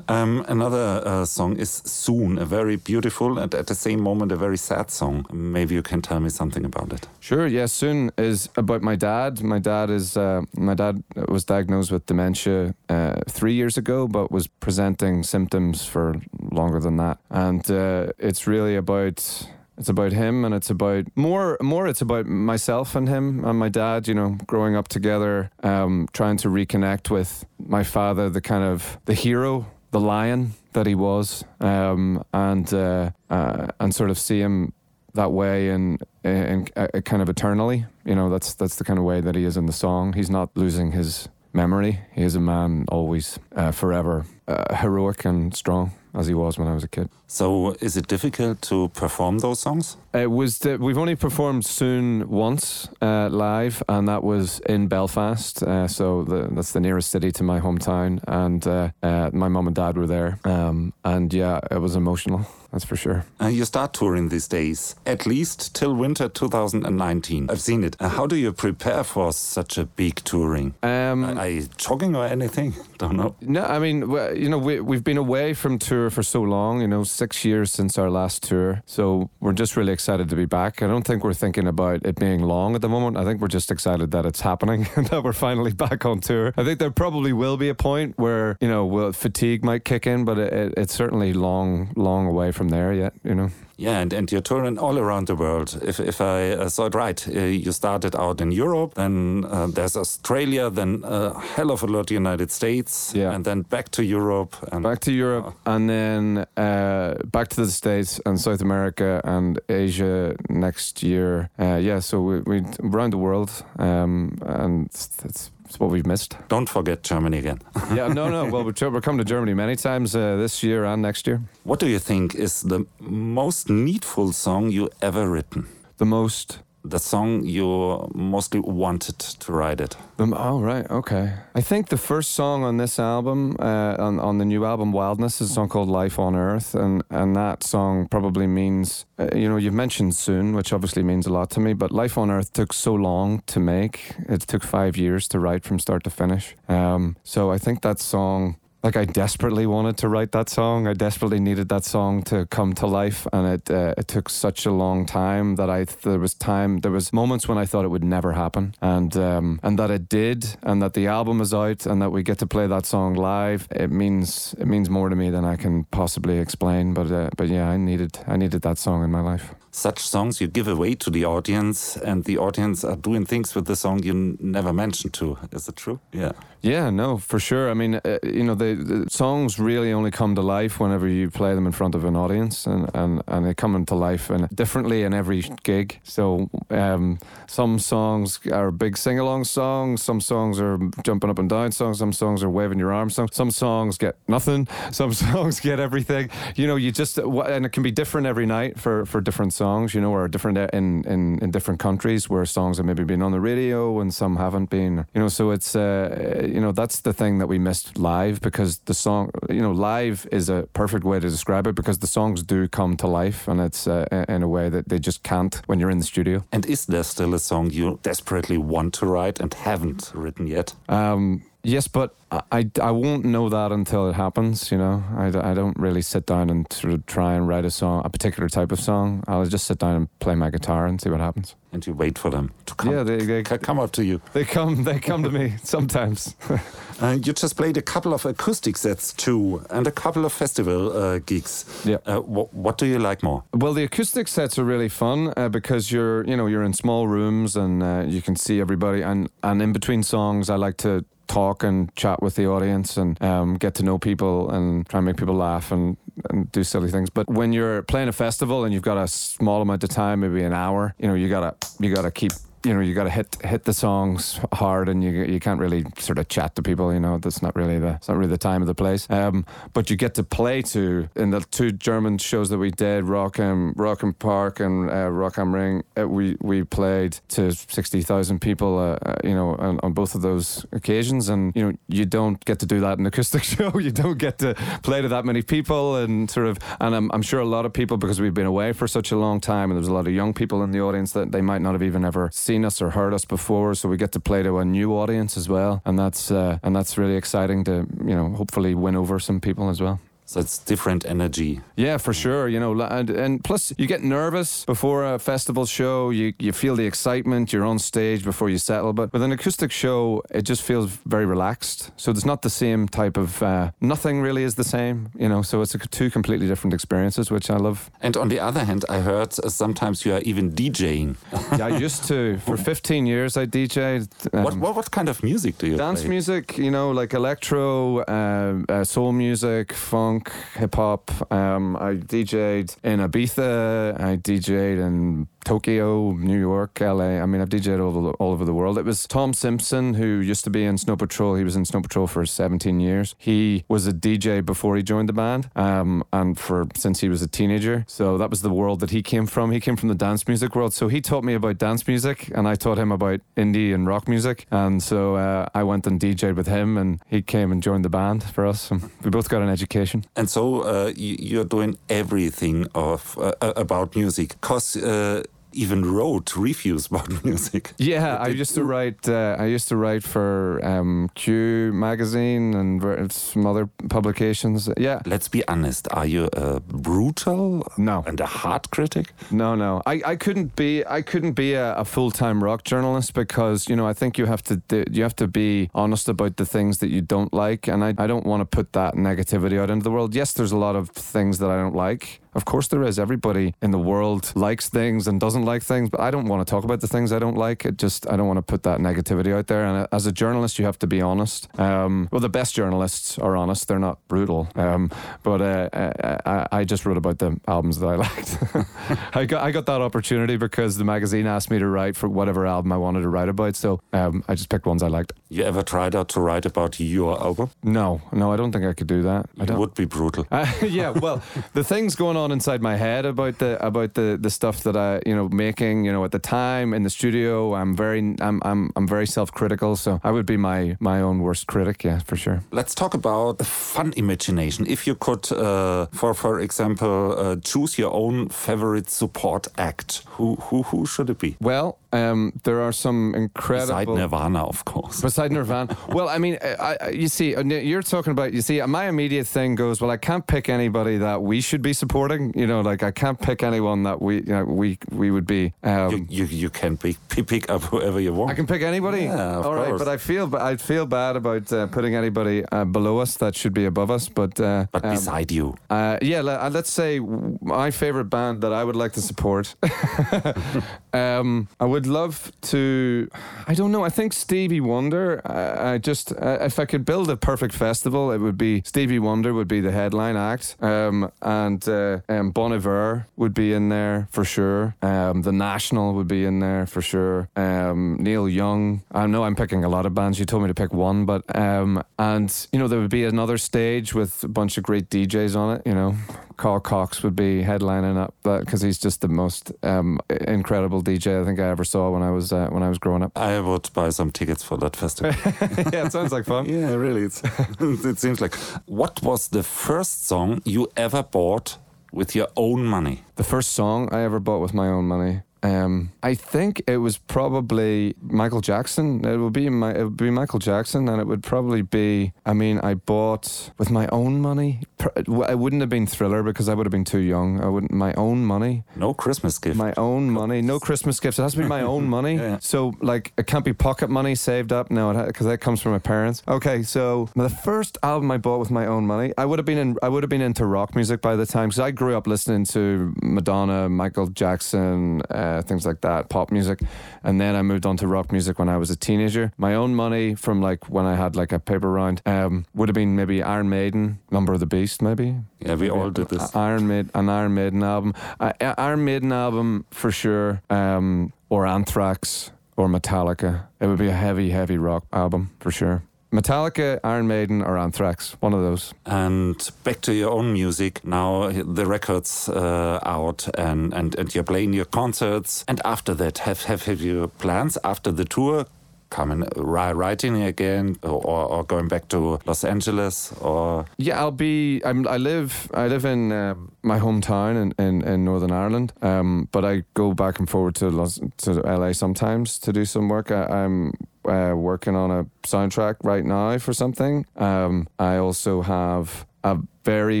Um, 0.08 0.44
another 0.48 1.02
uh, 1.04 1.24
song 1.24 1.56
is 1.56 1.82
Soon, 1.84 2.38
a 2.38 2.44
very 2.44 2.76
beautiful 2.76 3.38
and 3.38 3.54
at 3.54 3.66
the 3.66 3.74
same 3.74 4.00
moment 4.00 4.32
a 4.32 4.36
very 4.36 4.56
sad 4.56 4.90
song. 4.90 5.26
Maybe 5.32 5.74
you 5.74 5.82
can 5.82 6.02
tell 6.02 6.20
me 6.20 6.28
something 6.28 6.64
about 6.64 6.92
it. 6.92 7.08
Sure. 7.20 7.46
Yeah. 7.46 7.66
Soon 7.66 8.10
is 8.16 8.48
about 8.56 8.82
my 8.82 8.96
dad. 8.96 9.42
My 9.42 9.58
dad 9.58 9.90
is 9.90 10.16
uh, 10.16 10.42
my 10.56 10.74
dad 10.74 11.02
was 11.28 11.44
diagnosed 11.44 11.90
with 11.90 12.06
dementia 12.06 12.74
uh, 12.88 13.16
three 13.28 13.54
years 13.54 13.76
ago, 13.76 14.06
but 14.06 14.30
was 14.30 14.46
presenting 14.46 15.22
symptoms 15.22 15.84
for 15.84 16.14
longer 16.52 16.80
than 16.80 16.96
that. 16.98 17.18
And 17.30 17.68
uh, 17.70 18.12
it's 18.18 18.46
really 18.46 18.76
about 18.76 19.48
it's 19.78 19.88
about 19.90 20.12
him, 20.12 20.44
and 20.44 20.54
it's 20.54 20.70
about 20.70 21.04
more 21.16 21.58
more. 21.60 21.86
It's 21.86 22.00
about 22.00 22.26
myself 22.26 22.94
and 22.94 23.08
him 23.08 23.44
and 23.44 23.58
my 23.58 23.68
dad. 23.68 24.08
You 24.08 24.14
know, 24.14 24.38
growing 24.46 24.76
up 24.76 24.88
together, 24.88 25.50
um, 25.62 26.08
trying 26.12 26.38
to 26.38 26.48
reconnect 26.48 27.10
with 27.10 27.44
my 27.58 27.82
father, 27.82 28.30
the 28.30 28.40
kind 28.40 28.64
of 28.64 28.98
the 29.04 29.14
hero, 29.14 29.66
the 29.98 30.06
lion 30.06 30.52
that 30.74 30.86
he 30.86 30.94
was, 30.94 31.42
um, 31.60 32.22
and 32.34 32.72
uh, 32.74 33.10
uh, 33.30 33.68
and 33.80 33.94
sort 33.94 34.10
of 34.10 34.18
see 34.18 34.40
him 34.40 34.72
that 35.14 35.32
way 35.32 35.70
and 35.70 36.02
and 36.22 36.70
uh, 36.76 36.88
kind 37.04 37.22
of 37.22 37.28
eternally. 37.30 37.86
You 38.04 38.14
know, 38.14 38.28
that's 38.28 38.54
that's 38.54 38.76
the 38.76 38.84
kind 38.84 38.98
of 38.98 39.04
way 39.06 39.22
that 39.22 39.34
he 39.34 39.44
is 39.44 39.56
in 39.56 39.64
the 39.64 39.72
song. 39.72 40.12
He's 40.12 40.28
not 40.28 40.50
losing 40.54 40.92
his 40.92 41.28
memory. 41.54 42.00
He 42.12 42.22
is 42.22 42.36
a 42.36 42.40
man 42.40 42.84
always, 42.88 43.38
uh, 43.54 43.72
forever, 43.72 44.26
uh, 44.46 44.74
heroic 44.74 45.24
and 45.24 45.54
strong. 45.54 45.92
As 46.16 46.26
he 46.26 46.34
was 46.34 46.58
when 46.58 46.68
I 46.68 46.74
was 46.74 46.84
a 46.84 46.88
kid. 46.88 47.08
So, 47.28 47.76
is 47.80 47.96
it 47.96 48.06
difficult 48.06 48.62
to 48.62 48.88
perform 48.90 49.38
those 49.38 49.60
songs? 49.60 49.96
It 50.14 50.30
was 50.30 50.58
the, 50.58 50.78
we've 50.78 50.98
only 50.98 51.16
performed 51.16 51.64
soon 51.66 52.28
once 52.28 52.88
uh, 53.02 53.28
live, 53.28 53.82
and 53.88 54.08
that 54.08 54.24
was 54.24 54.60
in 54.60 54.88
Belfast. 54.88 55.62
Uh, 55.62 55.88
so 55.88 56.22
the, 56.22 56.48
that's 56.52 56.72
the 56.72 56.80
nearest 56.80 57.10
city 57.10 57.30
to 57.32 57.42
my 57.42 57.60
hometown, 57.60 58.20
and 58.26 58.66
uh, 58.66 58.90
uh 59.02 59.30
my 59.32 59.48
mum 59.48 59.66
and 59.66 59.76
dad 59.76 59.96
were 59.96 60.06
there. 60.06 60.38
Um, 60.44 60.92
and 61.04 61.32
yeah, 61.32 61.60
it 61.70 61.78
was 61.78 61.96
emotional 61.96 62.46
that's 62.76 62.84
for 62.84 62.96
sure. 62.96 63.24
Uh, 63.40 63.46
you 63.46 63.64
start 63.64 63.94
touring 63.94 64.28
these 64.28 64.46
days, 64.46 64.96
at 65.06 65.24
least 65.24 65.74
till 65.74 65.94
winter 65.94 66.28
2019. 66.28 67.48
I've 67.48 67.60
seen 67.60 67.82
it. 67.82 67.96
Uh, 67.98 68.10
how 68.10 68.26
do 68.26 68.36
you 68.36 68.52
prepare 68.52 69.02
for 69.02 69.32
such 69.32 69.78
a 69.78 69.86
big 69.86 70.16
touring? 70.24 70.74
Um, 70.82 71.24
are, 71.24 71.38
are 71.38 71.48
you 71.48 71.68
jogging 71.78 72.14
or 72.14 72.26
anything? 72.26 72.74
Don't 72.98 73.16
know. 73.16 73.34
No, 73.40 73.64
I 73.64 73.78
mean, 73.78 74.00
you 74.36 74.50
know, 74.50 74.58
we, 74.58 74.80
we've 74.80 75.02
been 75.02 75.16
away 75.16 75.54
from 75.54 75.78
tour 75.78 76.05
for 76.10 76.22
so 76.22 76.42
long, 76.42 76.80
you 76.80 76.88
know, 76.88 77.04
six 77.04 77.44
years 77.44 77.72
since 77.72 77.98
our 77.98 78.10
last 78.10 78.42
tour. 78.42 78.82
So 78.86 79.30
we're 79.40 79.52
just 79.52 79.76
really 79.76 79.92
excited 79.92 80.28
to 80.28 80.36
be 80.36 80.46
back. 80.46 80.82
I 80.82 80.86
don't 80.86 81.02
think 81.02 81.24
we're 81.24 81.34
thinking 81.34 81.66
about 81.66 82.04
it 82.06 82.16
being 82.16 82.42
long 82.42 82.74
at 82.74 82.80
the 82.80 82.88
moment. 82.88 83.16
I 83.16 83.24
think 83.24 83.40
we're 83.40 83.48
just 83.48 83.70
excited 83.70 84.10
that 84.10 84.26
it's 84.26 84.40
happening 84.40 84.88
and 84.96 85.06
that 85.08 85.22
we're 85.22 85.32
finally 85.32 85.72
back 85.72 86.04
on 86.04 86.20
tour. 86.20 86.52
I 86.56 86.64
think 86.64 86.78
there 86.78 86.90
probably 86.90 87.32
will 87.32 87.56
be 87.56 87.68
a 87.68 87.74
point 87.74 88.18
where, 88.18 88.56
you 88.60 88.68
know, 88.68 89.12
fatigue 89.12 89.64
might 89.64 89.84
kick 89.84 90.06
in, 90.06 90.24
but 90.24 90.38
it, 90.38 90.52
it, 90.52 90.74
it's 90.76 90.94
certainly 90.94 91.32
long, 91.32 91.92
long 91.96 92.26
away 92.26 92.52
from 92.52 92.68
there 92.68 92.92
yet, 92.92 93.14
you 93.22 93.34
know. 93.34 93.50
Yeah, 93.78 93.98
and, 93.98 94.12
and 94.12 94.32
you're 94.32 94.40
touring 94.40 94.78
all 94.78 94.98
around 94.98 95.26
the 95.26 95.34
world. 95.34 95.78
If, 95.82 96.00
if 96.00 96.20
I 96.20 96.52
uh, 96.52 96.68
saw 96.70 96.86
it 96.86 96.94
right, 96.94 97.28
uh, 97.28 97.40
you 97.40 97.72
started 97.72 98.16
out 98.16 98.40
in 98.40 98.50
Europe, 98.50 98.94
then 98.94 99.44
uh, 99.44 99.66
there's 99.66 99.96
Australia, 99.96 100.70
then 100.70 101.02
a 101.04 101.38
hell 101.38 101.70
of 101.70 101.82
a 101.82 101.86
lot 101.86 102.10
United 102.10 102.50
States, 102.50 103.12
yeah. 103.14 103.34
and 103.34 103.44
then 103.44 103.62
back 103.62 103.90
to 103.90 104.02
Europe. 104.02 104.56
And 104.72 104.82
back 104.82 105.00
to 105.00 105.12
Europe, 105.12 105.54
uh, 105.66 105.70
and 105.72 105.90
then 105.90 106.46
uh, 106.56 107.16
back 107.26 107.48
to 107.48 107.64
the 107.64 107.70
States 107.70 108.18
and 108.24 108.40
South 108.40 108.62
America 108.62 109.20
and 109.24 109.60
Asia 109.68 110.36
next 110.48 111.02
year. 111.02 111.50
Uh, 111.58 111.76
yeah, 111.76 112.00
so 112.00 112.22
we, 112.22 112.40
we 112.40 112.64
around 112.82 113.12
the 113.12 113.18
world, 113.18 113.50
um, 113.78 114.38
and 114.40 114.86
it's, 114.86 115.10
it's 115.22 115.50
what 115.78 115.90
we've 115.90 116.06
missed. 116.06 116.36
Don't 116.48 116.68
forget 116.68 117.02
Germany 117.02 117.38
again. 117.38 117.58
yeah, 117.94 118.08
no, 118.08 118.30
no. 118.30 118.44
Well, 118.50 118.64
we're 118.64 119.00
coming 119.00 119.18
to 119.18 119.24
Germany 119.24 119.54
many 119.54 119.76
times 119.76 120.14
uh, 120.14 120.36
this 120.36 120.62
year 120.62 120.84
and 120.84 121.02
next 121.02 121.26
year. 121.26 121.40
What 121.64 121.80
do 121.80 121.86
you 121.86 121.98
think 121.98 122.34
is 122.34 122.62
the 122.62 122.86
most 123.00 123.68
needful 123.68 124.32
song 124.32 124.70
you 124.70 124.88
ever 125.02 125.28
written? 125.28 125.66
The 125.98 126.06
most 126.06 126.60
the 126.90 126.98
song 126.98 127.44
you 127.44 128.10
mostly 128.14 128.60
wanted 128.60 129.18
to 129.18 129.52
write 129.52 129.80
it? 129.80 129.96
Um, 130.18 130.34
oh, 130.34 130.60
right. 130.60 130.88
Okay. 130.90 131.34
I 131.54 131.60
think 131.60 131.88
the 131.88 131.96
first 131.96 132.32
song 132.32 132.64
on 132.64 132.76
this 132.76 132.98
album, 132.98 133.56
uh, 133.58 133.96
on, 133.98 134.18
on 134.20 134.38
the 134.38 134.44
new 134.44 134.64
album 134.64 134.92
Wildness, 134.92 135.40
is 135.40 135.50
a 135.50 135.54
song 135.54 135.68
called 135.68 135.88
Life 135.88 136.18
on 136.18 136.34
Earth. 136.34 136.74
And, 136.74 137.02
and 137.10 137.34
that 137.36 137.62
song 137.62 138.08
probably 138.08 138.46
means, 138.46 139.06
uh, 139.18 139.28
you 139.34 139.48
know, 139.48 139.56
you've 139.56 139.74
mentioned 139.74 140.14
Soon, 140.14 140.54
which 140.54 140.72
obviously 140.72 141.02
means 141.02 141.26
a 141.26 141.32
lot 141.32 141.50
to 141.50 141.60
me, 141.60 141.72
but 141.72 141.90
Life 141.90 142.16
on 142.16 142.30
Earth 142.30 142.52
took 142.52 142.72
so 142.72 142.94
long 142.94 143.42
to 143.46 143.60
make. 143.60 144.14
It 144.28 144.40
took 144.42 144.62
five 144.62 144.96
years 144.96 145.28
to 145.28 145.40
write 145.40 145.64
from 145.64 145.78
start 145.78 146.04
to 146.04 146.10
finish. 146.10 146.54
Um, 146.68 147.16
so 147.24 147.50
I 147.50 147.58
think 147.58 147.82
that 147.82 148.00
song 148.00 148.56
like 148.86 148.96
I 148.96 149.04
desperately 149.04 149.66
wanted 149.66 149.96
to 149.98 150.08
write 150.08 150.30
that 150.30 150.48
song. 150.48 150.86
I 150.86 150.92
desperately 150.92 151.40
needed 151.40 151.68
that 151.70 151.84
song 151.84 152.22
to 152.30 152.46
come 152.46 152.72
to 152.74 152.86
life, 152.86 153.26
and 153.32 153.44
it 153.54 153.68
uh, 153.68 153.94
it 153.98 154.06
took 154.06 154.28
such 154.28 154.64
a 154.64 154.70
long 154.70 155.06
time 155.06 155.56
that 155.56 155.68
I 155.68 155.84
there 156.02 156.20
was 156.20 156.34
time 156.34 156.78
there 156.78 156.92
was 156.92 157.12
moments 157.12 157.48
when 157.48 157.58
I 157.58 157.66
thought 157.66 157.84
it 157.84 157.90
would 157.90 158.04
never 158.04 158.32
happen, 158.32 158.74
and 158.80 159.16
um, 159.16 159.58
and 159.64 159.76
that 159.80 159.90
it 159.90 160.08
did, 160.08 160.56
and 160.62 160.80
that 160.82 160.94
the 160.94 161.08
album 161.08 161.40
is 161.40 161.52
out, 161.52 161.84
and 161.84 162.00
that 162.00 162.12
we 162.12 162.22
get 162.22 162.38
to 162.38 162.46
play 162.46 162.68
that 162.68 162.86
song 162.86 163.14
live. 163.14 163.66
It 163.72 163.90
means 163.90 164.54
it 164.56 164.68
means 164.68 164.88
more 164.88 165.08
to 165.08 165.16
me 165.16 165.30
than 165.30 165.44
I 165.44 165.56
can 165.56 165.84
possibly 165.90 166.38
explain. 166.38 166.94
But 166.94 167.10
uh, 167.10 167.30
but 167.36 167.48
yeah, 167.48 167.68
I 167.74 167.76
needed 167.76 168.12
I 168.28 168.36
needed 168.36 168.62
that 168.62 168.78
song 168.78 169.02
in 169.02 169.10
my 169.10 169.32
life 169.32 169.54
such 169.76 170.00
songs 170.00 170.40
you 170.40 170.48
give 170.48 170.68
away 170.68 170.94
to 170.94 171.10
the 171.10 171.24
audience, 171.24 171.96
and 171.96 172.24
the 172.24 172.38
audience 172.38 172.82
are 172.82 172.96
doing 172.96 173.26
things 173.26 173.54
with 173.54 173.66
the 173.66 173.76
song 173.76 174.02
you 174.02 174.36
never 174.40 174.72
mentioned 174.72 175.12
to. 175.14 175.36
Is 175.52 175.68
it 175.68 175.76
true? 175.76 176.00
Yeah. 176.12 176.32
Yeah, 176.62 176.90
no, 176.90 177.18
for 177.18 177.38
sure. 177.38 177.70
I 177.70 177.74
mean, 177.74 177.94
uh, 177.96 178.18
you 178.22 178.42
know, 178.42 178.54
the, 178.54 178.74
the, 178.84 179.10
songs 179.10 179.58
really 179.58 179.92
only 179.92 180.10
come 180.10 180.34
to 180.34 180.42
life 180.42 180.78
whenever 180.78 181.08
you 181.08 181.30
play 181.30 181.54
them 181.54 181.66
in 181.66 181.72
front 181.72 181.94
of 181.94 182.04
an 182.04 182.16
audience, 182.16 182.66
and, 182.66 182.90
and, 182.94 183.22
and 183.26 183.46
they 183.46 183.54
come 183.54 183.74
into 183.74 183.94
life 183.94 184.30
and 184.30 184.48
differently 184.54 185.02
in 185.02 185.14
every 185.14 185.42
gig. 185.62 185.98
So 186.02 186.50
um, 186.70 187.18
some 187.46 187.78
songs 187.78 188.40
are 188.52 188.70
big 188.70 188.96
sing 188.96 189.18
along 189.18 189.44
songs, 189.44 190.02
some 190.02 190.20
songs 190.20 190.60
are 190.60 190.78
jumping 191.02 191.30
up 191.30 191.38
and 191.38 191.48
down 191.48 191.72
songs, 191.72 191.98
some 191.98 192.12
songs 192.12 192.42
are 192.42 192.50
waving 192.50 192.78
your 192.78 192.92
arms 192.92 193.14
songs, 193.14 193.34
some 193.34 193.50
songs 193.50 193.98
get 193.98 194.16
nothing, 194.28 194.68
some 194.92 195.12
songs 195.12 195.60
get 195.60 195.80
everything. 195.80 196.30
You 196.54 196.66
know, 196.66 196.76
you 196.76 196.92
just, 196.92 197.18
and 197.18 197.66
it 197.66 197.70
can 197.70 197.82
be 197.82 197.90
different 197.90 198.26
every 198.26 198.46
night 198.46 198.78
for, 198.78 199.06
for 199.06 199.20
different 199.20 199.52
songs 199.52 199.94
you 199.94 200.00
know, 200.00 200.12
or 200.12 200.28
different 200.28 200.58
in, 200.74 201.04
in, 201.04 201.38
in 201.40 201.50
different 201.50 201.80
countries 201.80 202.28
where 202.28 202.44
songs 202.44 202.76
have 202.76 202.86
maybe 202.86 203.04
been 203.04 203.22
on 203.22 203.32
the 203.32 203.40
radio 203.40 203.98
and 204.00 204.12
some 204.12 204.36
haven't 204.36 204.70
been. 204.70 205.06
You 205.14 205.22
know, 205.22 205.28
so 205.28 205.50
it's 205.50 205.74
uh, 205.74 206.46
you 206.46 206.60
know 206.60 206.72
that's 206.72 207.00
the 207.00 207.12
thing 207.12 207.38
that 207.38 207.46
we 207.46 207.58
missed 207.58 207.98
live 207.98 208.40
because 208.66 208.78
the 208.86 208.94
song, 208.94 209.30
you 209.48 209.60
know, 209.60 209.70
live 209.70 210.26
is 210.32 210.48
a 210.48 210.68
perfect 210.72 211.04
way 211.04 211.20
to 211.20 211.28
describe 211.28 211.68
it 211.68 211.76
because 211.76 212.00
the 212.00 212.06
songs 212.06 212.42
do 212.42 212.66
come 212.66 212.96
to 212.96 213.06
life 213.06 213.46
and 213.46 213.60
it's 213.60 213.86
uh, 213.86 214.24
in 214.28 214.42
a 214.42 214.48
way 214.48 214.68
that 214.68 214.88
they 214.88 214.98
just 214.98 215.22
can't 215.22 215.62
when 215.66 215.78
you're 215.78 215.90
in 215.90 215.98
the 215.98 216.04
studio. 216.04 216.44
And 216.50 216.66
is 216.66 216.86
there 216.86 217.04
still 217.04 217.34
a 217.34 217.38
song 217.38 217.70
you 217.70 218.00
desperately 218.02 218.58
want 218.58 218.94
to 218.94 219.06
write 219.06 219.38
and 219.38 219.54
haven't 219.54 220.10
written 220.14 220.48
yet? 220.48 220.74
Um, 220.88 221.42
Yes, 221.66 221.88
but 221.88 222.14
I, 222.30 222.70
I 222.80 222.92
won't 222.92 223.24
know 223.24 223.48
that 223.48 223.72
until 223.72 224.08
it 224.08 224.12
happens, 224.12 224.70
you 224.70 224.78
know. 224.78 225.02
I, 225.16 225.26
I 225.50 225.52
don't 225.52 225.76
really 225.76 226.00
sit 226.00 226.24
down 226.24 226.48
and 226.48 226.72
sort 226.72 226.92
of 226.92 227.04
try 227.06 227.34
and 227.34 227.48
write 227.48 227.64
a 227.64 227.72
song, 227.72 228.02
a 228.04 228.08
particular 228.08 228.48
type 228.48 228.70
of 228.70 228.78
song. 228.78 229.24
I'll 229.26 229.44
just 229.46 229.66
sit 229.66 229.78
down 229.78 229.96
and 229.96 230.18
play 230.20 230.36
my 230.36 230.50
guitar 230.50 230.86
and 230.86 231.00
see 231.00 231.10
what 231.10 231.18
happens. 231.18 231.56
And 231.72 231.84
you 231.84 231.92
wait 231.92 232.18
for 232.18 232.30
them 232.30 232.52
to 232.66 232.74
come. 232.76 232.92
Yeah, 232.92 233.02
they, 233.02 233.16
they 233.16 233.42
come 233.42 233.80
up 233.80 233.90
to 233.92 234.04
you. 234.04 234.20
They 234.32 234.44
come. 234.44 234.84
They 234.84 235.00
come 235.00 235.24
to 235.24 235.30
me 235.30 235.54
sometimes. 235.64 236.36
uh, 237.02 237.18
you 237.20 237.32
just 237.32 237.56
played 237.56 237.76
a 237.76 237.82
couple 237.82 238.14
of 238.14 238.24
acoustic 238.24 238.76
sets 238.76 239.12
too, 239.12 239.66
and 239.68 239.88
a 239.88 239.92
couple 239.92 240.24
of 240.24 240.32
festival 240.32 240.96
uh, 240.96 241.18
gigs. 241.18 241.64
Yeah. 241.84 241.98
Uh, 242.06 242.20
wh 242.20 242.54
what 242.54 242.78
do 242.78 242.86
you 242.86 243.00
like 243.00 243.24
more? 243.24 243.42
Well, 243.52 243.74
the 243.74 243.82
acoustic 243.82 244.28
sets 244.28 244.56
are 244.56 244.64
really 244.64 244.88
fun 244.88 245.34
uh, 245.36 245.48
because 245.48 245.90
you're, 245.90 246.24
you 246.26 246.36
know, 246.36 246.46
you're 246.46 246.62
in 246.62 246.74
small 246.74 247.08
rooms 247.08 247.56
and 247.56 247.82
uh, 247.82 248.04
you 248.06 248.22
can 248.22 248.36
see 248.36 248.60
everybody. 248.60 249.02
And 249.02 249.28
and 249.42 249.60
in 249.60 249.72
between 249.72 250.04
songs, 250.04 250.48
I 250.48 250.54
like 250.54 250.76
to 250.78 251.04
talk 251.26 251.62
and 251.62 251.94
chat 251.96 252.22
with 252.22 252.34
the 252.36 252.46
audience 252.46 252.96
and 252.96 253.20
um, 253.22 253.54
get 253.56 253.74
to 253.74 253.82
know 253.82 253.98
people 253.98 254.50
and 254.50 254.88
try 254.88 254.98
and 254.98 255.06
make 255.06 255.16
people 255.16 255.34
laugh 255.34 255.72
and, 255.72 255.96
and 256.30 256.50
do 256.52 256.64
silly 256.64 256.90
things. 256.90 257.10
But 257.10 257.28
when 257.28 257.52
you're 257.52 257.82
playing 257.82 258.08
a 258.08 258.12
festival 258.12 258.64
and 258.64 258.72
you've 258.72 258.82
got 258.82 258.98
a 258.98 259.08
small 259.08 259.62
amount 259.62 259.84
of 259.84 259.90
time, 259.90 260.20
maybe 260.20 260.42
an 260.42 260.52
hour, 260.52 260.94
you 260.98 261.08
know, 261.08 261.14
you 261.14 261.28
gotta 261.28 261.54
you 261.80 261.94
gotta 261.94 262.10
keep 262.10 262.32
you 262.66 262.74
know 262.74 262.80
you 262.80 262.94
got 262.94 263.04
to 263.04 263.10
hit 263.10 263.36
hit 263.42 263.64
the 263.64 263.72
songs 263.72 264.40
hard 264.52 264.88
and 264.88 265.02
you 265.04 265.10
you 265.10 265.40
can't 265.40 265.60
really 265.60 265.84
sort 265.98 266.18
of 266.18 266.28
chat 266.28 266.54
to 266.56 266.62
people 266.62 266.92
you 266.92 267.00
know 267.00 267.18
that's 267.18 267.40
not 267.40 267.54
really 267.54 267.78
the 267.78 267.94
it's 267.94 268.08
not 268.08 268.16
really 268.16 268.30
the 268.30 268.38
time 268.38 268.60
of 268.60 268.66
the 268.66 268.74
place. 268.74 269.06
Um, 269.08 269.46
but 269.72 269.88
you 269.90 269.96
get 269.96 270.14
to 270.14 270.24
play 270.24 270.62
to 270.62 271.08
in 271.14 271.30
the 271.30 271.40
two 271.40 271.70
German 271.72 272.18
shows 272.18 272.50
that 272.50 272.58
we 272.58 272.70
did 272.70 273.04
Rock 273.04 273.38
im 273.38 273.74
Rock'em 273.74 274.18
Park 274.18 274.60
and 274.60 274.90
uh, 274.90 275.10
Rock 275.10 275.38
am 275.38 275.54
Ring 275.54 275.84
uh, 275.98 276.08
we 276.08 276.36
we 276.40 276.64
played 276.64 277.18
to 277.28 277.52
60,000 277.52 278.40
people 278.40 278.78
uh, 278.78 278.98
uh, 279.08 279.16
you 279.22 279.34
know 279.34 279.54
on, 279.56 279.78
on, 279.82 279.92
both 279.92 280.14
of 280.14 280.22
those 280.22 280.66
occasions. 280.72 281.28
And 281.28 281.54
you 281.54 281.62
know 281.64 281.72
you 281.88 282.04
don't 282.04 282.44
get 282.44 282.58
to 282.60 282.66
do 282.66 282.80
that 282.80 282.98
in 282.98 283.06
acoustic 283.06 283.42
show. 283.54 283.78
You 283.78 283.92
don't 283.92 284.18
get 284.18 284.38
to 284.38 284.54
play 284.82 285.02
to 285.02 285.08
that 285.08 285.24
many 285.24 285.42
people 285.42 285.96
and 285.96 286.30
sort 286.30 286.46
of 286.46 286.58
and 286.80 286.94
I'm, 286.94 287.10
I'm 287.12 287.22
sure 287.22 287.40
a 287.40 287.44
lot 287.44 287.64
of 287.66 287.72
people 287.72 287.96
because 287.96 288.20
we've 288.20 288.34
been 288.34 288.46
away 288.46 288.72
for 288.72 288.88
such 288.88 289.12
a 289.12 289.16
long 289.16 289.40
time 289.40 289.70
and 289.70 289.78
there's 289.78 289.88
a 289.88 289.94
lot 289.94 290.06
of 290.06 290.12
young 290.12 290.34
people 290.34 290.62
in 290.62 290.70
the 290.70 290.80
audience 290.80 291.12
that 291.12 291.32
they 291.32 291.40
might 291.40 291.62
not 291.62 291.72
have 291.72 291.82
even 291.82 292.04
ever 292.04 292.30
seen 292.32 292.55
seen 292.56 292.64
us 292.64 292.80
or 292.80 292.90
heard 292.90 293.12
us 293.12 293.26
before, 293.26 293.74
so 293.74 293.86
we 293.88 293.98
get 293.98 294.12
to 294.12 294.20
play 294.20 294.42
to 294.42 294.58
a 294.58 294.64
new 294.64 294.92
audience 294.92 295.36
as 295.36 295.46
well, 295.46 295.82
and 295.84 295.98
that's 295.98 296.30
uh, 296.30 296.58
and 296.62 296.74
that's 296.74 296.96
really 296.96 297.16
exciting 297.16 297.64
to 297.64 297.86
you 298.10 298.14
know 298.16 298.30
hopefully 298.30 298.74
win 298.74 298.96
over 298.96 299.18
some 299.18 299.40
people 299.40 299.68
as 299.68 299.80
well. 299.80 300.00
So 300.26 300.40
it's 300.40 300.58
different 300.58 301.06
energy. 301.06 301.60
Yeah, 301.76 301.98
for 301.98 302.12
sure. 302.12 302.48
You 302.48 302.58
know, 302.58 302.80
and, 302.80 303.10
and 303.10 303.44
plus 303.44 303.72
you 303.78 303.86
get 303.86 304.02
nervous 304.02 304.64
before 304.64 305.14
a 305.14 305.18
festival 305.20 305.66
show. 305.66 306.10
You 306.10 306.34
you 306.40 306.52
feel 306.52 306.74
the 306.74 306.84
excitement. 306.84 307.52
You're 307.52 307.64
on 307.64 307.78
stage 307.78 308.24
before 308.24 308.50
you 308.50 308.58
settle. 308.58 308.92
But 308.92 309.12
with 309.12 309.22
an 309.22 309.30
acoustic 309.30 309.70
show, 309.70 310.22
it 310.30 310.42
just 310.42 310.62
feels 310.62 310.90
very 311.06 311.26
relaxed. 311.26 311.92
So 311.96 312.10
it's 312.10 312.24
not 312.24 312.42
the 312.42 312.50
same 312.50 312.88
type 312.88 313.16
of 313.16 313.40
uh, 313.40 313.70
nothing 313.80 314.20
really 314.20 314.42
is 314.42 314.56
the 314.56 314.64
same. 314.64 315.10
You 315.16 315.28
know, 315.28 315.42
so 315.42 315.62
it's 315.62 315.76
a, 315.76 315.78
two 315.78 316.10
completely 316.10 316.48
different 316.48 316.74
experiences, 316.74 317.30
which 317.30 317.48
I 317.48 317.56
love. 317.56 317.88
And 318.00 318.16
on 318.16 318.28
the 318.28 318.40
other 318.40 318.64
hand, 318.64 318.84
I 318.88 318.98
heard 319.00 319.32
uh, 319.38 319.48
sometimes 319.48 320.04
you 320.04 320.12
are 320.12 320.22
even 320.22 320.50
DJing. 320.52 321.16
yeah, 321.56 321.66
I 321.66 321.78
used 321.78 322.04
to. 322.08 322.38
For 322.46 322.56
15 322.56 323.06
years, 323.06 323.36
I 323.36 323.46
DJed. 323.46 324.08
Um, 324.34 324.42
what, 324.42 324.56
what 324.56 324.76
what 324.76 324.90
kind 324.90 325.08
of 325.08 325.22
music 325.22 325.58
do 325.58 325.66
you? 325.68 325.76
Dance 325.76 326.00
play? 326.00 326.10
music. 326.10 326.58
You 326.58 326.72
know, 326.72 326.90
like 326.90 327.14
electro, 327.14 327.98
uh, 327.98 328.62
uh 328.68 328.84
soul 328.84 329.12
music, 329.12 329.72
funk 329.72 330.15
hip 330.54 330.74
hop. 330.74 331.10
Um, 331.32 331.76
I 331.76 331.94
DJ'd 331.94 332.76
in 332.82 333.00
Ibiza. 333.00 334.00
I 334.00 334.16
DJ'd 334.16 334.78
in 334.78 335.28
Tokyo, 335.46 336.10
New 336.10 336.40
York, 336.40 336.80
LA. 336.80 337.22
I 337.22 337.26
mean, 337.26 337.40
I've 337.40 337.48
DJed 337.48 337.78
all 337.78 337.96
over, 337.96 338.10
all 338.14 338.32
over 338.32 338.44
the 338.44 338.52
world. 338.52 338.78
It 338.78 338.84
was 338.84 339.06
Tom 339.06 339.32
Simpson 339.32 339.94
who 339.94 340.18
used 340.18 340.42
to 340.42 340.50
be 340.50 340.64
in 340.64 340.76
Snow 340.76 340.96
Patrol. 340.96 341.36
He 341.36 341.44
was 341.44 341.54
in 341.54 341.64
Snow 341.64 341.80
Patrol 341.80 342.08
for 342.08 342.26
17 342.26 342.80
years. 342.80 343.14
He 343.16 343.64
was 343.68 343.86
a 343.86 343.92
DJ 343.92 344.44
before 344.44 344.76
he 344.76 344.82
joined 344.82 345.08
the 345.08 345.12
band, 345.12 345.48
um, 345.54 346.02
and 346.12 346.36
for 346.36 346.66
since 346.74 347.00
he 347.00 347.08
was 347.08 347.22
a 347.22 347.28
teenager. 347.28 347.84
So 347.86 348.18
that 348.18 348.28
was 348.28 348.42
the 348.42 348.50
world 348.50 348.80
that 348.80 348.90
he 348.90 349.04
came 349.04 349.26
from. 349.26 349.52
He 349.52 349.60
came 349.60 349.76
from 349.76 349.88
the 349.88 349.94
dance 349.94 350.26
music 350.26 350.56
world. 350.56 350.74
So 350.74 350.88
he 350.88 351.00
taught 351.00 351.22
me 351.22 351.34
about 351.34 351.58
dance 351.58 351.86
music, 351.86 352.28
and 352.34 352.48
I 352.48 352.56
taught 352.56 352.78
him 352.78 352.90
about 352.90 353.20
indie 353.36 353.72
and 353.72 353.86
rock 353.86 354.08
music. 354.08 354.46
And 354.50 354.82
so 354.82 355.14
uh, 355.14 355.48
I 355.54 355.62
went 355.62 355.86
and 355.86 356.00
DJed 356.00 356.34
with 356.34 356.48
him, 356.48 356.76
and 356.76 357.00
he 357.06 357.22
came 357.22 357.52
and 357.52 357.62
joined 357.62 357.84
the 357.84 357.88
band 357.88 358.24
for 358.24 358.46
us. 358.46 358.72
And 358.72 358.90
we 359.04 359.10
both 359.10 359.28
got 359.28 359.42
an 359.42 359.48
education. 359.48 360.05
And 360.14 360.30
so 360.30 360.60
uh, 360.62 360.92
you're 360.96 361.44
doing 361.44 361.76
everything 361.88 362.66
of 362.74 363.18
uh, 363.18 363.32
about 363.40 363.96
music, 363.96 364.36
because 364.40 364.76
uh, 364.76 365.22
even 365.56 365.94
wrote 365.94 366.36
reviews 366.36 366.86
about 366.90 367.24
music. 367.24 367.72
Yeah, 367.78 368.16
I 368.16 368.28
used 368.28 368.54
to 368.54 368.64
write. 368.64 369.08
Uh, 369.08 369.36
I 369.38 369.46
used 369.46 369.68
to 369.68 369.76
write 369.76 370.02
for 370.02 370.60
um, 370.64 371.10
Q 371.14 371.72
magazine 371.72 372.54
and 372.54 373.12
some 373.12 373.46
other 373.46 373.66
publications. 373.88 374.68
Yeah. 374.76 375.00
Let's 375.06 375.28
be 375.28 375.46
honest. 375.48 375.88
Are 375.92 376.06
you 376.06 376.28
a 376.32 376.60
brutal? 376.60 377.66
No. 377.76 378.04
And 378.06 378.20
a 378.20 378.26
hard 378.26 378.70
critic? 378.70 379.12
No, 379.30 379.54
no. 379.54 379.82
I, 379.86 380.02
I 380.04 380.16
couldn't 380.16 380.56
be. 380.56 380.84
I 380.86 381.02
couldn't 381.02 381.32
be 381.32 381.54
a, 381.54 381.74
a 381.76 381.84
full 381.84 382.10
time 382.10 382.42
rock 382.42 382.64
journalist 382.64 383.14
because 383.14 383.68
you 383.68 383.76
know 383.76 383.86
I 383.86 383.92
think 383.92 384.18
you 384.18 384.26
have 384.26 384.42
to 384.44 384.84
you 384.90 385.02
have 385.02 385.16
to 385.16 385.26
be 385.26 385.70
honest 385.74 386.08
about 386.08 386.36
the 386.36 386.46
things 386.46 386.78
that 386.78 386.90
you 386.90 387.00
don't 387.00 387.32
like, 387.32 387.68
and 387.68 387.84
I 387.84 387.94
I 387.98 388.06
don't 388.06 388.26
want 388.26 388.40
to 388.40 388.44
put 388.44 388.72
that 388.72 388.94
negativity 388.94 389.58
out 389.58 389.70
into 389.70 389.84
the 389.84 389.90
world. 389.90 390.14
Yes, 390.14 390.32
there's 390.32 390.52
a 390.52 390.56
lot 390.56 390.76
of 390.76 390.90
things 390.90 391.38
that 391.38 391.50
I 391.50 391.56
don't 391.56 391.74
like. 391.74 392.20
Of 392.36 392.44
course, 392.44 392.68
there 392.68 392.82
is. 392.82 392.98
Everybody 392.98 393.54
in 393.62 393.70
the 393.70 393.78
world 393.78 394.30
likes 394.36 394.68
things 394.68 395.08
and 395.08 395.18
doesn't 395.18 395.46
like 395.46 395.62
things, 395.62 395.88
but 395.88 396.00
I 396.00 396.10
don't 396.10 396.26
want 396.26 396.46
to 396.46 396.50
talk 396.50 396.64
about 396.64 396.82
the 396.82 396.86
things 396.86 397.10
I 397.10 397.18
don't 397.18 397.34
like. 397.34 397.64
It 397.64 397.78
just, 397.78 398.06
I 398.10 398.16
don't 398.16 398.26
want 398.26 398.36
to 398.36 398.42
put 398.42 398.62
that 398.64 398.78
negativity 398.78 399.34
out 399.34 399.46
there. 399.46 399.64
And 399.64 399.88
as 399.90 400.04
a 400.04 400.12
journalist, 400.12 400.58
you 400.58 400.66
have 400.66 400.78
to 400.80 400.86
be 400.86 401.00
honest. 401.00 401.48
Um, 401.58 402.10
well, 402.12 402.20
the 402.20 402.28
best 402.28 402.54
journalists 402.54 403.18
are 403.18 403.38
honest, 403.38 403.68
they're 403.68 403.78
not 403.78 404.06
brutal. 404.06 404.48
Um, 404.54 404.90
but 405.22 405.40
uh, 405.40 405.70
uh 405.72 406.18
I, 406.26 406.58
I, 406.58 406.64
just 406.64 406.84
wrote 406.84 406.98
about 406.98 407.18
the 407.18 407.40
albums 407.48 407.78
that 407.78 407.86
I 407.86 407.96
liked. 408.06 409.16
I, 409.16 409.24
got, 409.24 409.42
I 409.42 409.50
got 409.50 409.64
that 409.66 409.80
opportunity 409.80 410.36
because 410.36 410.76
the 410.76 410.84
magazine 410.84 411.26
asked 411.26 411.50
me 411.50 411.58
to 411.58 411.66
write 411.66 411.96
for 411.96 412.06
whatever 412.06 412.46
album 412.46 412.70
I 412.70 412.76
wanted 412.76 413.00
to 413.00 413.08
write 413.08 413.30
about. 413.30 413.56
So 413.56 413.80
um, 413.94 414.22
I 414.28 414.34
just 414.34 414.50
picked 414.50 414.66
ones 414.66 414.82
I 414.82 414.88
liked. 414.88 415.14
You 415.30 415.44
ever 415.44 415.62
tried 415.62 415.96
out 415.96 416.08
to 416.10 416.20
write 416.20 416.44
about 416.44 416.78
your 416.78 417.18
album? 417.18 417.50
No, 417.62 418.02
no, 418.12 418.30
I 418.30 418.36
don't 418.36 418.52
think 418.52 418.66
I 418.66 418.74
could 418.74 418.88
do 418.88 419.02
that. 419.04 419.26
It 419.38 419.50
would 419.50 419.74
be 419.74 419.86
brutal. 419.86 420.26
Uh, 420.30 420.52
yeah, 420.62 420.90
well, 420.90 421.22
the 421.54 421.64
things 421.64 421.94
going 421.94 422.16
on 422.16 422.25
inside 422.32 422.62
my 422.62 422.76
head 422.76 423.04
about 423.04 423.38
the 423.38 423.64
about 423.64 423.94
the 423.94 424.18
the 424.20 424.30
stuff 424.30 424.62
that 424.62 424.76
I 424.76 425.00
you 425.06 425.14
know 425.14 425.28
making 425.28 425.84
you 425.84 425.92
know 425.92 426.04
at 426.04 426.12
the 426.12 426.18
time 426.18 426.74
in 426.74 426.82
the 426.82 426.90
studio. 426.90 427.54
I'm 427.54 427.76
very 427.76 428.00
I'm 428.20 428.40
I'm 428.42 428.70
I'm 428.76 428.86
very 428.88 429.06
self 429.06 429.30
critical, 429.32 429.76
so 429.76 430.00
I 430.04 430.10
would 430.10 430.26
be 430.26 430.36
my 430.36 430.76
my 430.80 431.00
own 431.00 431.20
worst 431.20 431.46
critic. 431.46 431.84
Yeah, 431.84 432.00
for 432.00 432.16
sure. 432.16 432.42
Let's 432.50 432.74
talk 432.74 432.94
about 432.94 433.44
fun 433.44 433.92
imagination. 433.96 434.66
If 434.66 434.86
you 434.86 434.94
could, 434.94 435.32
uh, 435.32 435.86
for 435.92 436.14
for 436.14 436.40
example, 436.40 437.14
uh, 437.18 437.36
choose 437.42 437.78
your 437.78 437.92
own 437.92 438.28
favorite 438.28 438.90
support 438.90 439.48
act, 439.58 440.02
who 440.16 440.36
who 440.36 440.62
who 440.62 440.86
should 440.86 441.10
it 441.10 441.18
be? 441.18 441.36
Well, 441.40 441.78
um, 441.96 442.32
there 442.44 442.60
are 442.60 442.72
some 442.72 443.14
incredible. 443.14 443.66
Beside 443.66 443.88
Nirvana, 443.88 444.44
of 444.44 444.64
course. 444.64 445.00
Beside 445.00 445.32
Nirvana. 445.32 445.76
well, 445.88 446.08
I 446.08 446.18
mean, 446.18 446.38
I, 446.42 446.76
I, 446.80 446.88
you 446.90 447.08
see, 447.08 447.34
uh, 447.34 447.42
you're 447.42 447.82
talking 447.82 448.10
about. 448.10 448.32
You 448.32 448.42
see, 448.42 448.60
my 448.62 448.88
immediate 448.88 449.26
thing 449.26 449.54
goes. 449.54 449.80
Well, 449.80 449.90
I 449.90 449.96
can't 449.96 450.26
pick 450.26 450.48
anybody 450.48 450.98
that 450.98 451.22
we 451.22 451.40
should 451.40 451.62
be 451.62 451.72
supporting. 451.72 452.32
You 452.38 452.46
know, 452.46 452.60
like 452.60 452.82
I 452.82 452.90
can't 452.90 453.20
pick 453.20 453.42
anyone 453.42 453.84
that 453.84 454.02
we, 454.02 454.16
you 454.16 454.22
know, 454.22 454.44
we 454.44 454.78
we 454.90 455.10
would 455.10 455.26
be. 455.26 455.54
Um, 455.62 456.06
you, 456.10 456.24
you, 456.24 456.24
you 456.24 456.50
can 456.50 456.76
pick 456.76 456.96
pick 457.26 457.50
up 457.50 457.62
whoever 457.62 458.00
you 458.00 458.12
want. 458.12 458.30
I 458.30 458.34
can 458.34 458.46
pick 458.46 458.62
anybody. 458.62 459.04
Yeah, 459.04 459.38
of 459.38 459.46
All 459.46 459.54
right, 459.54 459.76
but 459.76 459.88
I 459.88 459.96
feel 459.96 460.34
I 460.36 460.56
feel 460.56 460.86
bad 460.86 461.16
about 461.16 461.52
uh, 461.52 461.66
putting 461.68 461.94
anybody 461.94 462.44
uh, 462.52 462.64
below 462.64 462.98
us 462.98 463.16
that 463.16 463.34
should 463.34 463.54
be 463.54 463.64
above 463.64 463.90
us. 463.90 464.08
But 464.08 464.38
uh, 464.40 464.66
but 464.72 464.84
um, 464.84 464.90
beside 464.90 465.32
you. 465.32 465.56
Uh, 465.70 465.98
yeah, 466.02 466.20
let, 466.20 466.54
us 466.54 466.68
say 466.68 466.98
my 467.00 467.70
favorite 467.70 468.06
band 468.06 468.42
that 468.42 468.52
I 468.52 468.64
would 468.64 468.76
like 468.76 468.92
to 468.92 469.02
support. 469.02 469.54
um, 470.92 471.48
I 471.60 471.64
would 471.64 471.85
love 471.86 472.32
to. 472.42 473.08
I 473.46 473.54
don't 473.54 473.72
know. 473.72 473.84
I 473.84 473.88
think 473.88 474.12
Stevie 474.12 474.60
Wonder. 474.60 475.22
I, 475.24 475.74
I 475.74 475.78
just 475.78 476.12
uh, 476.12 476.38
if 476.40 476.58
I 476.58 476.64
could 476.64 476.84
build 476.84 477.10
a 477.10 477.16
perfect 477.16 477.54
festival, 477.54 478.10
it 478.10 478.18
would 478.18 478.38
be 478.38 478.62
Stevie 478.64 478.98
Wonder 478.98 479.32
would 479.34 479.48
be 479.48 479.60
the 479.60 479.72
headline 479.72 480.16
act, 480.16 480.56
um, 480.60 481.10
and 481.22 481.66
uh, 481.68 482.00
um, 482.08 482.30
Bon 482.30 482.52
Iver 482.52 483.06
would 483.16 483.34
be 483.34 483.52
in 483.52 483.68
there 483.68 484.08
for 484.10 484.24
sure. 484.24 484.74
Um, 484.82 485.22
the 485.22 485.32
National 485.32 485.94
would 485.94 486.08
be 486.08 486.24
in 486.24 486.40
there 486.40 486.66
for 486.66 486.82
sure. 486.82 487.28
Um, 487.36 487.96
Neil 488.00 488.28
Young. 488.28 488.82
I 488.92 489.06
know 489.06 489.24
I'm 489.24 489.36
picking 489.36 489.64
a 489.64 489.68
lot 489.68 489.86
of 489.86 489.94
bands. 489.94 490.18
You 490.18 490.24
told 490.26 490.42
me 490.42 490.48
to 490.48 490.54
pick 490.54 490.72
one, 490.72 491.04
but 491.06 491.22
um, 491.36 491.82
and 491.98 492.46
you 492.52 492.58
know 492.58 492.68
there 492.68 492.80
would 492.80 492.90
be 492.90 493.04
another 493.04 493.38
stage 493.38 493.94
with 493.94 494.24
a 494.24 494.28
bunch 494.28 494.58
of 494.58 494.64
great 494.64 494.90
DJs 494.90 495.36
on 495.36 495.56
it. 495.56 495.62
You 495.66 495.74
know, 495.74 495.96
Carl 496.36 496.60
Cox 496.60 497.02
would 497.02 497.16
be 497.16 497.42
headlining 497.42 497.96
up 497.96 498.14
that 498.22 498.40
because 498.40 498.60
he's 498.60 498.78
just 498.78 499.00
the 499.00 499.08
most 499.08 499.52
um, 499.62 499.98
incredible 500.08 500.82
DJ 500.82 501.20
I 501.20 501.24
think 501.24 501.40
I 501.40 501.48
ever 501.48 501.64
saw 501.64 501.90
when 501.90 502.02
I 502.02 502.10
was 502.10 502.32
uh, 502.32 502.48
when 502.48 502.62
I 502.62 502.68
was 502.68 502.78
growing 502.78 503.02
up. 503.02 503.12
I 503.16 503.40
would 503.40 503.70
buy 503.72 503.90
some 503.90 504.10
tickets 504.10 504.42
for 504.42 504.56
that 504.58 504.76
festival. 504.76 505.12
yeah, 505.72 505.86
it 505.86 505.92
sounds 505.92 506.12
like 506.12 506.26
fun. 506.26 506.46
yeah, 506.48 506.74
really. 506.74 507.02
it's, 507.02 507.22
it 507.60 507.98
seems 507.98 508.20
like. 508.20 508.34
What 508.66 509.02
was 509.02 509.28
the 509.28 509.42
first 509.42 510.06
song 510.06 510.42
you 510.44 510.68
ever 510.76 511.02
bought 511.02 511.58
with 511.92 512.14
your 512.14 512.28
own 512.36 512.64
money? 512.64 513.04
The 513.16 513.24
first 513.24 513.52
song 513.52 513.88
I 513.92 514.02
ever 514.02 514.20
bought 514.20 514.40
with 514.40 514.52
my 514.54 514.68
own 514.68 514.86
money. 514.86 515.22
Um, 515.46 515.92
I 516.02 516.14
think 516.14 516.62
it 516.66 516.78
was 516.78 516.98
probably 516.98 517.94
Michael 518.00 518.40
Jackson. 518.40 519.04
It 519.04 519.16
would 519.16 519.32
be 519.32 519.48
my, 519.48 519.72
it 519.74 519.84
would 519.84 519.96
be 519.96 520.10
Michael 520.10 520.38
Jackson, 520.38 520.88
and 520.88 521.00
it 521.00 521.06
would 521.06 521.22
probably 521.22 521.62
be. 521.62 522.12
I 522.24 522.32
mean, 522.32 522.58
I 522.60 522.74
bought 522.74 523.50
with 523.58 523.70
my 523.70 523.86
own 523.88 524.20
money. 524.20 524.60
It 524.96 525.08
wouldn't 525.08 525.62
have 525.62 525.68
been 525.68 525.86
Thriller 525.86 526.22
because 526.22 526.48
I 526.48 526.54
would 526.54 526.66
have 526.66 526.70
been 526.72 526.84
too 526.84 526.98
young. 526.98 527.40
I 527.40 527.48
wouldn't. 527.48 527.72
My 527.72 527.92
own 527.94 528.24
money. 528.24 528.64
No 528.74 528.92
Christmas 528.94 529.38
gift. 529.38 529.56
My 529.56 529.72
own 529.76 530.10
money. 530.10 530.42
No 530.42 530.58
Christmas 530.58 530.98
gifts. 531.00 531.18
It 531.18 531.22
has 531.22 531.32
to 531.32 531.38
be 531.38 531.46
my 531.46 531.62
own 531.62 531.88
money. 531.96 532.16
yeah. 532.16 532.38
So 532.40 532.74
like, 532.80 533.12
it 533.16 533.26
can't 533.26 533.44
be 533.44 533.52
pocket 533.52 533.88
money 533.90 534.14
saved 534.14 534.52
up. 534.52 534.70
No, 534.70 534.92
because 535.06 535.26
that 535.26 535.38
comes 535.38 535.62
from 535.62 535.72
my 535.72 535.78
parents. 535.78 536.22
Okay, 536.28 536.62
so 536.62 537.08
the 537.14 537.28
first 537.30 537.78
album 537.82 538.10
I 538.10 538.18
bought 538.18 538.40
with 538.40 538.50
my 538.50 538.66
own 538.66 538.86
money, 538.86 539.12
I 539.16 539.24
would 539.24 539.38
have 539.38 539.46
been 539.46 539.58
in. 539.58 539.76
I 539.82 539.88
would 539.88 540.02
have 540.02 540.10
been 540.10 540.20
into 540.22 540.44
rock 540.46 540.74
music 540.74 541.00
by 541.00 541.16
the 541.16 541.26
time 541.26 541.48
because 541.48 541.60
I 541.60 541.70
grew 541.70 541.96
up 541.96 542.06
listening 542.06 542.44
to 542.46 542.94
Madonna, 543.02 543.68
Michael 543.68 544.06
Jackson. 544.08 545.02
Uh, 545.10 545.35
uh, 545.36 545.42
things 545.42 545.66
like 545.66 545.80
that, 545.82 546.08
pop 546.08 546.30
music. 546.30 546.60
And 547.02 547.20
then 547.20 547.34
I 547.34 547.42
moved 547.42 547.66
on 547.66 547.76
to 547.78 547.86
rock 547.86 548.12
music 548.12 548.38
when 548.38 548.48
I 548.48 548.56
was 548.56 548.70
a 548.70 548.76
teenager. 548.76 549.32
My 549.36 549.54
own 549.54 549.74
money 549.74 550.14
from 550.14 550.40
like 550.40 550.68
when 550.68 550.86
I 550.86 550.94
had 550.94 551.16
like 551.16 551.32
a 551.32 551.38
paper 551.38 551.70
round 551.70 552.02
um, 552.06 552.46
would 552.54 552.68
have 552.68 552.74
been 552.74 552.96
maybe 552.96 553.22
Iron 553.22 553.48
Maiden, 553.48 553.98
Number 554.10 554.32
of 554.32 554.40
the 554.40 554.46
Beast, 554.46 554.82
maybe. 554.82 555.16
Yeah, 555.40 555.54
we 555.54 555.70
all 555.70 555.90
did 555.90 556.08
this. 556.08 556.34
Iron 556.34 556.66
Maiden, 556.66 556.90
an 556.94 557.08
Iron 557.08 557.34
Maiden 557.34 557.62
album, 557.62 557.94
uh, 558.20 558.32
Iron 558.40 558.84
Maiden 558.84 559.12
album 559.12 559.66
for 559.70 559.90
sure, 559.90 560.42
um, 560.50 561.12
or 561.28 561.46
Anthrax 561.46 562.30
or 562.56 562.68
Metallica. 562.68 563.46
It 563.60 563.66
would 563.66 563.78
be 563.78 563.88
a 563.88 563.92
heavy, 563.92 564.30
heavy 564.30 564.58
rock 564.58 564.86
album 564.92 565.30
for 565.40 565.50
sure. 565.50 565.82
Metallica, 566.12 566.80
Iron 566.84 567.06
Maiden, 567.06 567.42
or 567.42 567.58
Anthrax, 567.58 568.16
one 568.20 568.32
of 568.32 568.40
those. 568.40 568.72
And 568.84 569.36
back 569.64 569.80
to 569.82 569.92
your 569.92 570.10
own 570.10 570.32
music. 570.32 570.84
Now 570.84 571.30
the 571.30 571.66
record's 571.66 572.28
uh, 572.28 572.80
out, 572.84 573.28
and, 573.36 573.72
and, 573.74 573.94
and 573.96 574.14
you're 574.14 574.24
playing 574.24 574.52
your 574.52 574.64
concerts. 574.64 575.44
And 575.48 575.60
after 575.64 575.94
that, 575.94 576.18
have 576.18 576.42
have 576.44 576.64
have 576.64 576.80
you 576.80 577.08
plans 577.18 577.58
after 577.64 577.92
the 577.92 578.04
tour? 578.04 578.46
coming 578.90 579.28
writing 579.36 580.22
again 580.22 580.76
or, 580.82 581.04
or 581.04 581.44
going 581.44 581.68
back 581.68 581.88
to 581.88 582.18
Los 582.24 582.44
Angeles 582.44 583.12
or 583.20 583.66
yeah 583.78 583.98
I'll 583.98 584.10
be 584.10 584.62
I'm, 584.64 584.86
i 584.86 584.96
live 584.96 585.50
I 585.54 585.66
live 585.66 585.84
in 585.84 586.12
uh, 586.12 586.34
my 586.62 586.78
hometown 586.78 587.36
in, 587.42 587.54
in, 587.58 587.82
in 587.82 588.04
Northern 588.04 588.30
Ireland 588.30 588.72
um, 588.82 589.28
but 589.32 589.44
I 589.44 589.64
go 589.74 589.92
back 589.92 590.18
and 590.18 590.28
forward 590.28 590.54
to 590.56 590.70
Los, 590.70 591.00
to 591.18 591.32
LA 591.32 591.72
sometimes 591.72 592.38
to 592.40 592.52
do 592.52 592.64
some 592.64 592.88
work 592.88 593.10
I, 593.10 593.44
am 593.44 593.72
uh, 594.08 594.34
working 594.34 594.76
on 594.76 594.90
a 594.90 595.04
soundtrack 595.22 595.76
right 595.82 596.04
now 596.04 596.38
for 596.38 596.52
something. 596.52 597.06
Um, 597.16 597.68
I 597.78 597.96
also 597.96 598.42
have 598.42 599.06
a 599.24 599.38
very 599.64 600.00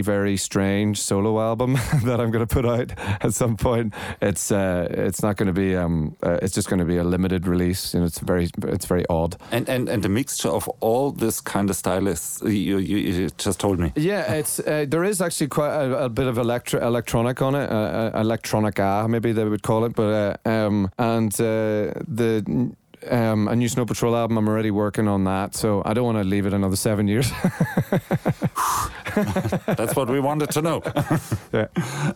very 0.00 0.36
strange 0.36 1.00
solo 1.00 1.40
album 1.40 1.72
that 2.04 2.20
I'm 2.20 2.30
going 2.30 2.46
to 2.46 2.54
put 2.54 2.64
out 2.64 2.92
at 3.24 3.34
some 3.34 3.56
point. 3.56 3.92
It's 4.22 4.52
uh, 4.52 4.86
it's 5.06 5.22
not 5.22 5.36
going 5.36 5.48
to 5.48 5.52
be 5.52 5.76
um, 5.76 6.16
uh, 6.22 6.38
it's 6.42 6.54
just 6.54 6.68
going 6.68 6.78
to 6.78 6.84
be 6.84 6.98
a 6.98 7.04
limited 7.04 7.48
release. 7.48 7.92
You 7.92 8.00
know, 8.00 8.06
it's 8.06 8.20
very 8.20 8.48
it's 8.62 8.86
very 8.86 9.04
odd. 9.10 9.36
And 9.50 9.68
and 9.68 9.88
and 9.88 10.02
the 10.02 10.08
mixture 10.08 10.48
of 10.48 10.68
all 10.80 11.10
this 11.10 11.40
kind 11.40 11.70
of 11.70 11.76
stylists 11.76 12.42
you, 12.42 12.78
you, 12.78 12.96
you 12.98 13.30
just 13.30 13.58
told 13.58 13.80
me. 13.80 13.92
Yeah, 13.96 14.32
it's 14.40 14.60
uh, 14.60 14.86
there 14.88 15.02
is 15.02 15.20
actually 15.20 15.48
quite 15.48 15.74
a, 15.74 16.04
a 16.04 16.08
bit 16.08 16.28
of 16.28 16.38
electro 16.38 16.80
electronic 16.86 17.42
on 17.42 17.54
it, 17.56 17.68
uh, 17.68 17.74
uh 17.74 18.22
electronica 18.22 19.08
maybe 19.08 19.32
they 19.32 19.44
would 19.44 19.62
call 19.62 19.84
it, 19.84 19.94
but 19.96 20.38
uh, 20.46 20.48
um, 20.48 20.90
and 20.98 21.32
uh, 21.40 21.90
the 22.06 22.44
um, 23.10 23.48
a 23.48 23.56
new 23.56 23.68
Snow 23.68 23.84
Patrol 23.86 24.16
album. 24.16 24.38
I'm 24.38 24.48
already 24.48 24.70
working 24.70 25.08
on 25.08 25.24
that, 25.24 25.54
so 25.54 25.82
I 25.84 25.94
don't 25.94 26.04
want 26.04 26.18
to 26.18 26.24
leave 26.24 26.46
it 26.46 26.52
another 26.52 26.76
seven 26.76 27.08
years. 27.08 27.30
That's 29.66 29.96
what 29.96 30.08
we 30.08 30.20
wanted 30.20 30.50
to 30.50 30.62
know. 30.62 30.82
yeah. 31.52 31.68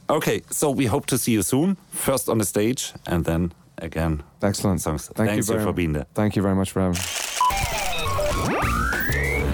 Okay, 0.09 0.43
so 0.51 0.71
we 0.71 0.87
hope 0.87 1.07
to 1.07 1.19
see 1.19 1.33
you 1.33 1.43
soon. 1.43 1.77
First 1.91 2.29
on 2.29 2.39
the 2.39 2.45
stage, 2.45 2.93
and 3.07 3.25
then 3.25 3.53
again. 3.79 4.23
Excellent. 4.43 4.81
Songs. 4.81 5.09
Thank 5.15 5.31
Thanks 5.31 5.49
you 5.49 5.55
very 5.55 5.65
for 5.65 5.73
being 5.73 5.93
there. 5.93 6.07
Thank 6.15 6.37
you 6.37 6.43
very 6.43 6.55
much 6.55 6.71
for 6.71 6.81
having 6.81 6.99
me. 6.99 7.21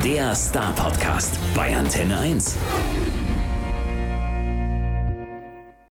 Der 0.03 0.35
Star 0.35 0.73
Podcast 0.75 1.39
bei 1.55 1.75
Antenne 1.75 2.19
1. 2.21 2.57